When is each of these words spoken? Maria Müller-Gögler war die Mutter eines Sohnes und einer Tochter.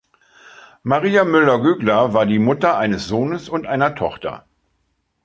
Maria 0.83 1.23
Müller-Gögler 1.23 2.11
war 2.11 2.25
die 2.25 2.39
Mutter 2.39 2.75
eines 2.75 3.05
Sohnes 3.07 3.49
und 3.49 3.67
einer 3.67 3.93
Tochter. 3.93 4.47